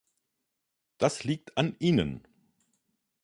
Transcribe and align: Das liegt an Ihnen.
Das 0.97 1.25
liegt 1.25 1.59
an 1.59 1.75
Ihnen. 1.77 2.23